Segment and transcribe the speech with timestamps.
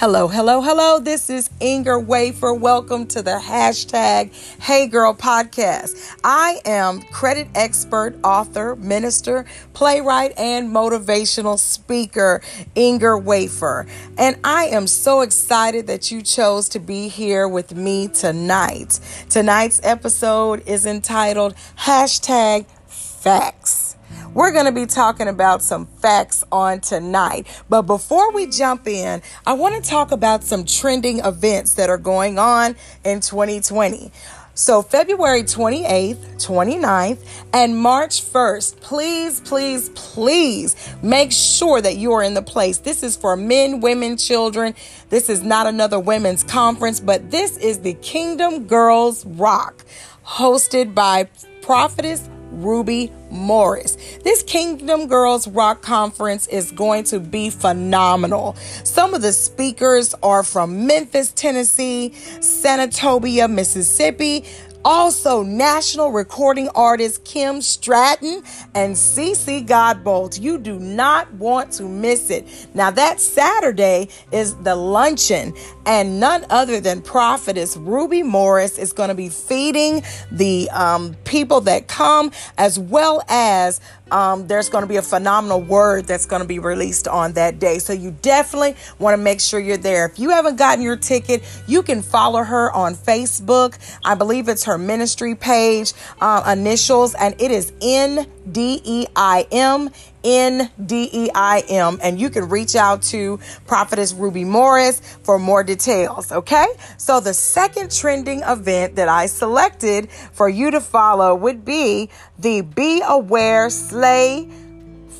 [0.00, 1.00] Hello, hello, hello.
[1.00, 2.54] This is Inger Wafer.
[2.54, 4.32] Welcome to the hashtag
[4.62, 6.16] Hey Girl podcast.
[6.22, 12.40] I am credit expert, author, minister, playwright, and motivational speaker,
[12.76, 13.88] Inger Wafer.
[14.16, 19.00] And I am so excited that you chose to be here with me tonight.
[19.28, 23.97] Tonight's episode is entitled hashtag facts.
[24.34, 27.46] We're going to be talking about some facts on tonight.
[27.68, 31.98] But before we jump in, I want to talk about some trending events that are
[31.98, 34.12] going on in 2020.
[34.54, 42.24] So, February 28th, 29th, and March 1st, please, please, please make sure that you are
[42.24, 42.78] in the place.
[42.78, 44.74] This is for men, women, children.
[45.10, 49.84] This is not another women's conference, but this is the Kingdom Girls Rock,
[50.26, 51.28] hosted by
[51.62, 52.28] Prophetess
[52.62, 53.96] Ruby Morris.
[54.24, 58.54] This Kingdom Girls Rock Conference is going to be phenomenal.
[58.84, 64.44] Some of the speakers are from Memphis, Tennessee, Senatobia, Mississippi,
[64.84, 68.42] also, national recording artist Kim Stratton
[68.74, 70.40] and CC Godbolt.
[70.40, 72.46] You do not want to miss it.
[72.74, 75.54] Now, that Saturday is the luncheon,
[75.84, 81.60] and none other than prophetess Ruby Morris is going to be feeding the um, people
[81.62, 86.42] that come, as well as um, there's going to be a phenomenal word that's going
[86.42, 87.78] to be released on that day.
[87.78, 90.06] So you definitely want to make sure you're there.
[90.06, 93.78] If you haven't gotten your ticket, you can follow her on Facebook.
[94.04, 99.46] I believe it's her ministry page, uh, initials, and it is N D E I
[99.50, 99.90] M
[100.24, 101.98] N D E I M.
[102.02, 106.32] And you can reach out to Prophetess Ruby Morris for more details.
[106.32, 106.66] Okay.
[106.96, 112.62] So the second trending event that I selected for you to follow would be the
[112.62, 114.48] Be Aware Slay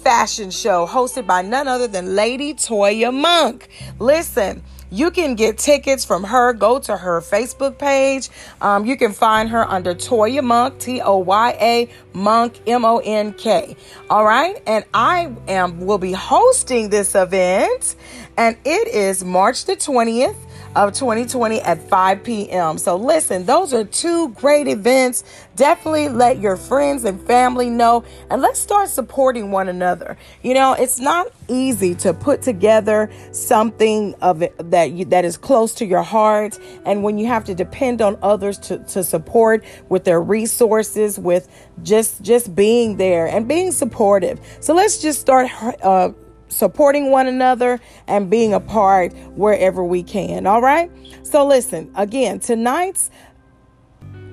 [0.02, 3.68] fashion show hosted by none other than Lady Toya Monk.
[3.98, 6.52] Listen, you can get tickets from her.
[6.52, 8.30] Go to her Facebook page.
[8.60, 12.98] Um, you can find her under Toya Monk, T O Y A Monk, M O
[12.98, 13.76] N K.
[14.10, 17.96] All right, and I am will be hosting this event,
[18.36, 20.36] and it is March the twentieth
[20.76, 22.78] of 2020 at 5 p.m.
[22.78, 25.24] So, listen, those are two great events.
[25.56, 30.16] Definitely let your friends and family know and let's start supporting one another.
[30.42, 35.36] You know, it's not easy to put together something of it that you, that is
[35.36, 39.64] close to your heart and when you have to depend on others to, to support
[39.88, 41.48] with their resources with
[41.82, 44.40] just just being there and being supportive.
[44.60, 45.48] So let's just start
[45.82, 46.10] uh,
[46.48, 50.46] supporting one another and being a part wherever we can.
[50.46, 50.90] All right.
[51.22, 53.10] So, listen again, tonight's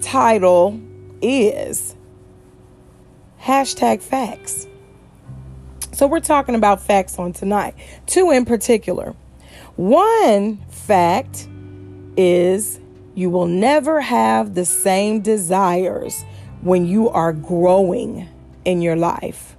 [0.01, 0.79] title
[1.21, 1.95] is
[3.41, 4.67] hashtag facts.
[5.91, 7.75] So, we're talking about facts on tonight,
[8.05, 9.15] two in particular.
[9.75, 11.47] One fact
[12.17, 12.79] is
[13.13, 16.23] you will never have the same desires
[16.61, 18.27] when you are growing
[18.65, 19.54] in your life.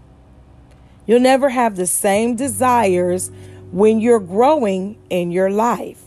[1.06, 3.30] You'll never have the same desires
[3.70, 6.02] when you're growing in your life.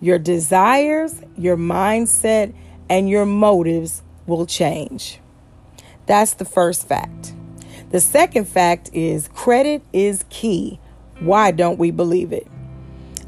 [0.00, 2.54] Your desires, your mindset,
[2.90, 5.20] and your motives will change.
[6.06, 7.34] That's the first fact.
[7.90, 10.80] The second fact is credit is key.
[11.20, 12.46] Why don't we believe it?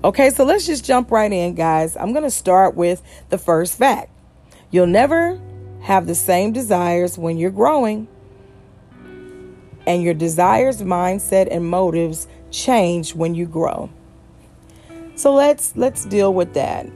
[0.05, 1.97] Okay, so let's just jump right in, guys.
[1.97, 4.11] I'm going to start with the first fact.
[4.71, 5.41] You'll never
[5.83, 8.09] have the same desires when you're growing
[9.87, 13.91] and your desires, mindset, and motives change when you grow.
[15.15, 16.87] So let's let's deal with that.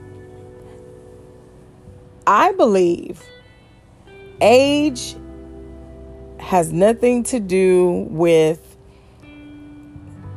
[2.27, 3.23] I believe
[4.41, 5.15] age
[6.39, 8.75] has nothing to do with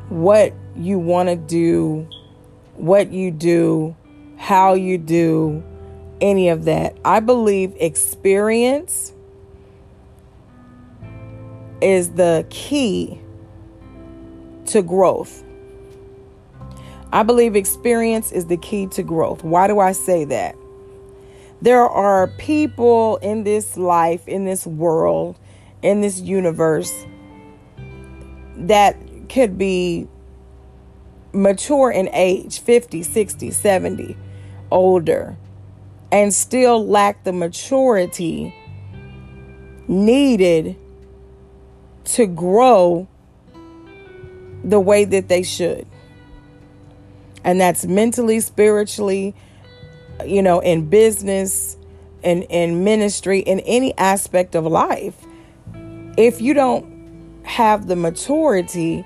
[0.08, 2.08] what you want to do,
[2.74, 3.96] what you do,
[4.36, 5.62] how you do,
[6.20, 6.96] any of that.
[7.04, 9.13] I believe experience
[11.84, 13.20] is the key
[14.66, 15.44] to growth.
[17.12, 19.44] I believe experience is the key to growth.
[19.44, 20.56] Why do I say that?
[21.62, 25.38] There are people in this life, in this world,
[25.82, 27.06] in this universe
[28.56, 28.96] that
[29.28, 30.08] could be
[31.32, 34.16] mature in age 50, 60, 70,
[34.70, 35.36] older,
[36.10, 38.54] and still lack the maturity
[39.86, 40.76] needed
[42.04, 43.08] to grow
[44.62, 45.86] the way that they should.
[47.44, 49.34] And that's mentally, spiritually,
[50.24, 51.76] you know, in business,
[52.22, 55.14] in, in ministry, in any aspect of life.
[56.16, 59.04] If you don't have the maturity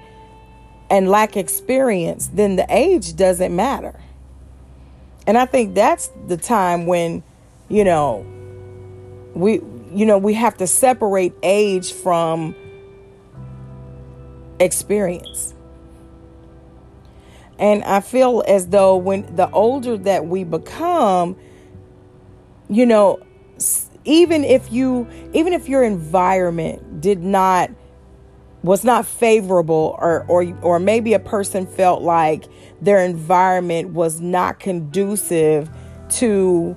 [0.90, 3.98] and lack experience, then the age doesn't matter.
[5.26, 7.22] And I think that's the time when,
[7.68, 8.24] you know,
[9.34, 9.60] we
[9.92, 12.54] you know, we have to separate age from
[14.60, 15.54] experience.
[17.58, 21.36] And I feel as though when the older that we become,
[22.68, 23.20] you know,
[24.04, 27.70] even if you even if your environment did not
[28.62, 32.44] was not favorable or or or maybe a person felt like
[32.80, 35.68] their environment was not conducive
[36.08, 36.76] to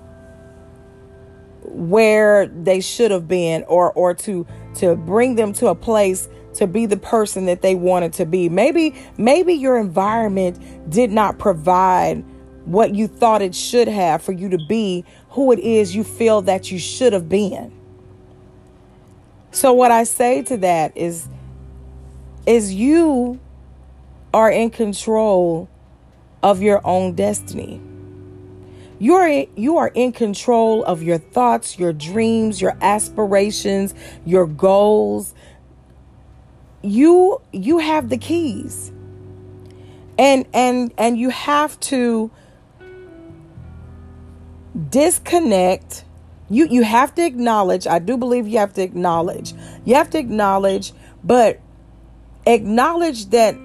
[1.63, 6.67] where they should have been or or to to bring them to a place to
[6.67, 8.49] be the person that they wanted to be.
[8.49, 10.59] Maybe maybe your environment
[10.89, 12.23] did not provide
[12.65, 16.41] what you thought it should have for you to be who it is you feel
[16.43, 17.71] that you should have been.
[19.51, 21.27] So what I say to that is
[22.45, 23.39] is you
[24.33, 25.69] are in control
[26.41, 27.81] of your own destiny.
[29.01, 33.95] You're you are in control of your thoughts, your dreams, your aspirations,
[34.27, 35.33] your goals.
[36.83, 38.91] You you have the keys.
[40.19, 42.29] And and and you have to
[44.89, 46.05] disconnect
[46.49, 49.53] you you have to acknowledge i do believe you have to acknowledge
[49.83, 50.93] you have to acknowledge
[51.25, 51.59] but
[52.45, 53.55] acknowledge that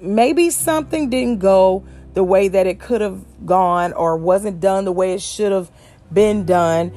[0.00, 1.82] maybe something didn't go
[2.12, 5.70] the way that it could have gone or wasn't done the way it should have
[6.12, 6.92] been done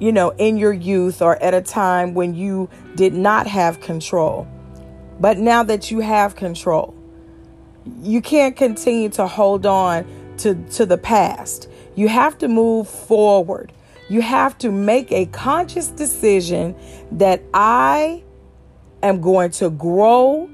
[0.00, 4.46] you know in your youth or at a time when you did not have control
[5.20, 6.94] but now that you have control
[8.02, 10.04] you can't continue to hold on
[10.36, 13.72] to to the past you have to move forward.
[14.08, 16.76] You have to make a conscious decision
[17.12, 18.22] that I
[19.02, 20.48] am going to grow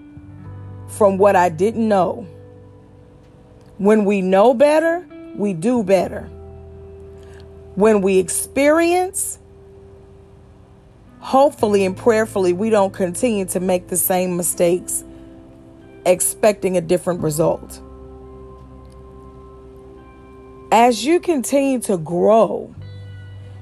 [0.88, 2.26] from what I didn't know.
[3.76, 6.22] When we know better, we do better.
[7.74, 9.38] When we experience,
[11.20, 15.04] hopefully and prayerfully, we don't continue to make the same mistakes
[16.04, 17.80] expecting a different result
[20.72, 22.74] as you continue to grow,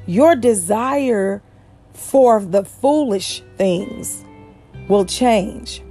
[0.07, 1.43] your desire
[1.93, 4.25] for the foolish things
[4.89, 5.83] will change.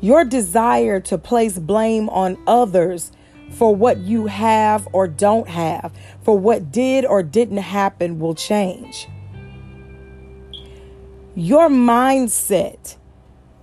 [0.00, 3.10] Your desire to place blame on others
[3.50, 5.92] for what you have or don't have,
[6.22, 9.08] for what did or didn't happen, will change.
[11.34, 12.96] Your mindset,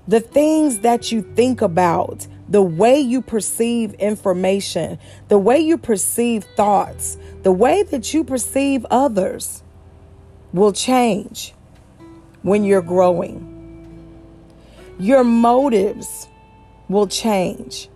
[0.08, 5.00] the things that you think about, the way you perceive information,
[5.30, 9.64] the way you perceive thoughts, the way that you perceive others
[10.52, 11.54] will change
[12.42, 13.48] when you're growing.
[15.00, 16.28] Your motives
[16.90, 17.90] will change.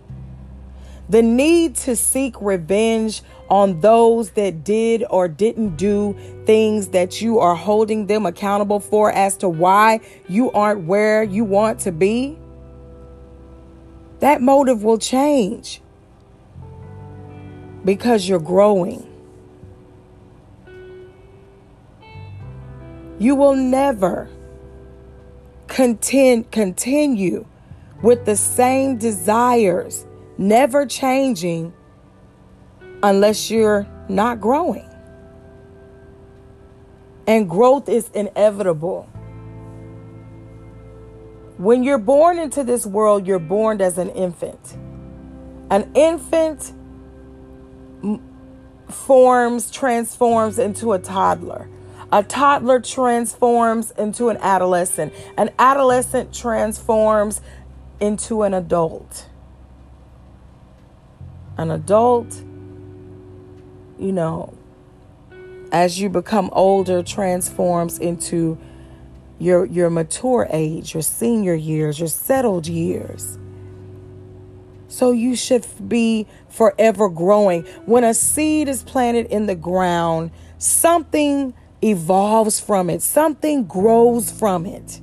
[1.08, 6.16] The need to seek revenge on those that did or didn't do
[6.46, 11.44] things that you are holding them accountable for as to why you aren't where you
[11.44, 12.36] want to be
[14.20, 15.80] that motive will change
[17.84, 19.06] because you're growing.
[23.18, 24.28] You will never
[25.68, 27.46] content, continue
[28.02, 30.05] with the same desires,
[30.38, 31.72] never changing
[33.02, 34.88] unless you're not growing.
[37.26, 39.08] And growth is inevitable.
[41.56, 44.76] When you're born into this world, you're born as an infant.
[45.70, 46.72] An infant
[48.88, 51.68] forms, transforms into a toddler.
[52.12, 55.12] A toddler transforms into an adolescent.
[55.36, 57.40] An adolescent transforms
[57.98, 59.26] into an adult.
[61.58, 62.42] An adult,
[63.98, 64.52] you know,
[65.72, 68.58] as you become older, transforms into
[69.38, 73.38] your your mature age, your senior years, your settled years.
[74.88, 77.62] So you should be forever growing.
[77.86, 84.64] When a seed is planted in the ground, something evolves from it, something grows from
[84.66, 85.00] it.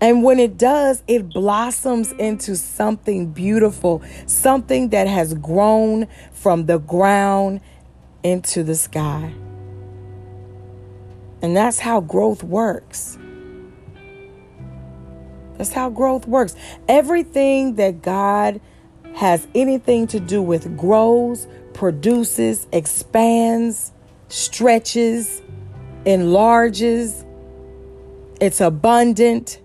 [0.00, 6.78] And when it does, it blossoms into something beautiful, something that has grown from the
[6.78, 7.60] ground
[8.22, 9.34] into the sky.
[11.42, 13.18] And that's how growth works.
[15.58, 16.54] That's how growth works.
[16.88, 18.60] Everything that God
[19.14, 23.92] has anything to do with grows, produces, expands,
[24.28, 25.42] stretches,
[26.06, 27.24] enlarges.
[28.40, 29.59] It's abundant.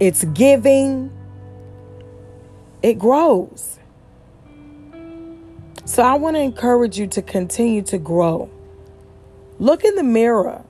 [0.00, 1.10] It's giving.
[2.82, 3.78] It grows.
[5.84, 8.50] So I want to encourage you to continue to grow.
[9.58, 10.64] Look in the mirror.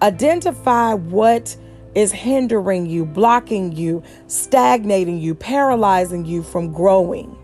[0.00, 1.56] Identify what
[1.94, 7.36] is hindering you, blocking you, stagnating you, paralyzing you from growing.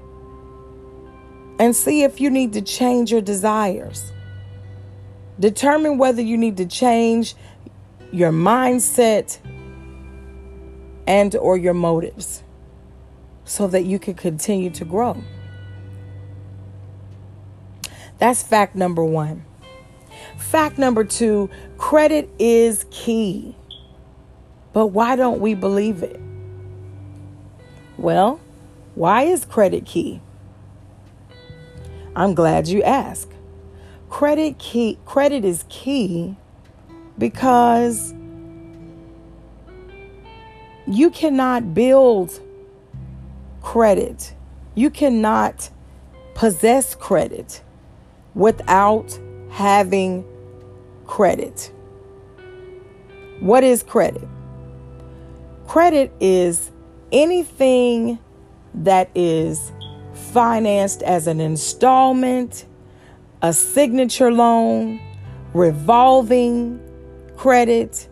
[1.58, 4.12] And see if you need to change your desires.
[5.38, 7.34] Determine whether you need to change
[8.12, 9.38] your mindset
[11.10, 12.44] and or your motives
[13.44, 15.20] so that you can continue to grow.
[18.18, 19.44] That's fact number 1.
[20.38, 23.56] Fact number 2, credit is key.
[24.72, 26.20] But why don't we believe it?
[27.98, 28.40] Well,
[28.94, 30.20] why is credit key?
[32.14, 33.32] I'm glad you asked.
[34.08, 36.36] Credit key credit is key
[37.18, 38.14] because
[40.86, 42.40] you cannot build
[43.62, 44.34] credit.
[44.74, 45.70] You cannot
[46.34, 47.62] possess credit
[48.34, 49.18] without
[49.50, 50.24] having
[51.06, 51.72] credit.
[53.40, 54.26] What is credit?
[55.66, 56.70] Credit is
[57.12, 58.18] anything
[58.74, 59.72] that is
[60.12, 62.66] financed as an installment,
[63.42, 65.00] a signature loan,
[65.54, 66.80] revolving
[67.36, 68.09] credit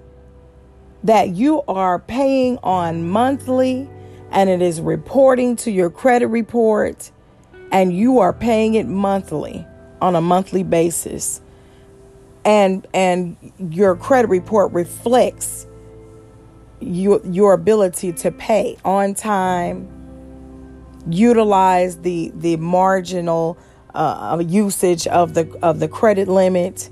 [1.04, 3.88] that you are paying on monthly
[4.30, 7.10] and it is reporting to your credit report
[7.70, 9.66] and you are paying it monthly
[10.00, 11.40] on a monthly basis.
[12.44, 15.66] And and your credit report reflects
[16.80, 19.88] your your ability to pay on time
[21.10, 23.58] utilize the the marginal
[23.94, 26.90] uh, usage of the of the credit limit.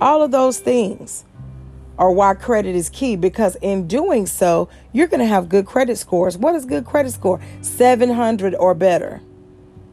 [0.00, 1.24] All of those things
[1.98, 5.96] are why credit is key because in doing so you're going to have good credit
[5.96, 9.20] scores what is good credit score 700 or better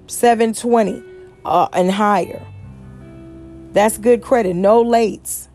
[0.07, 1.03] 720
[1.45, 2.45] uh, and higher
[3.71, 5.47] that's good credit no lates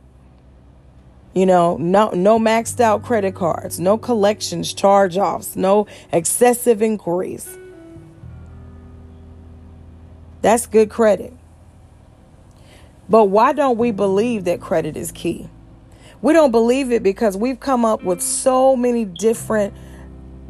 [1.36, 7.58] you know, no no maxed out credit cards, no collections, charge-offs, no excessive inquiries.
[10.40, 11.34] That's good credit.
[13.10, 15.50] But why don't we believe that credit is key?
[16.22, 19.74] We don't believe it because we've come up with so many different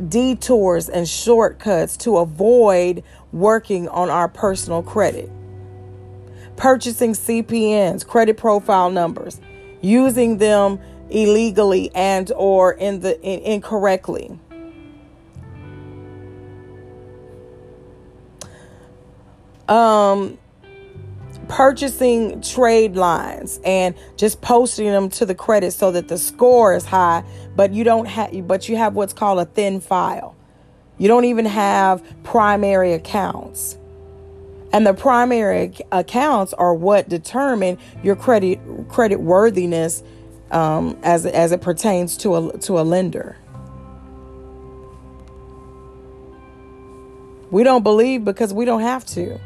[0.09, 5.31] detours and shortcuts to avoid working on our personal credit.
[6.57, 9.41] Purchasing CPNs, credit profile numbers,
[9.83, 10.79] using them
[11.11, 14.39] illegally and or in the in, incorrectly
[19.69, 20.39] um
[21.49, 26.85] purchasing trade lines and just posting them to the credit so that the score is
[26.85, 27.23] high
[27.55, 30.35] but you don't have but you have what's called a thin file
[30.99, 33.79] you don't even have primary accounts
[34.73, 40.03] and the primary accounts are what determine your credit credit worthiness
[40.51, 43.37] um, as as it pertains to a to a lender.
[47.51, 49.41] We don't believe because we don't have to.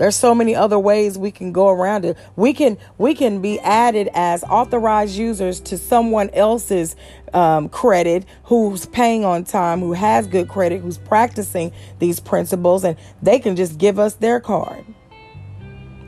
[0.00, 2.16] There's so many other ways we can go around it.
[2.34, 6.96] We can we can be added as authorized users to someone else's
[7.34, 12.96] um, credit who's paying on time, who has good credit, who's practicing these principles, and
[13.20, 14.86] they can just give us their card,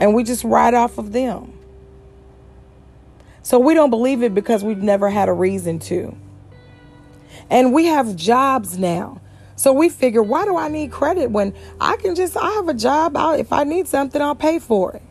[0.01, 1.53] and we just write off of them.
[3.43, 6.17] So we don't believe it because we've never had a reason to.
[7.51, 9.21] And we have jobs now.
[9.63, 12.75] So we figure, why do I need credit when I can just, I have a
[12.75, 13.13] job.
[13.39, 15.03] If I need something, I'll pay for it.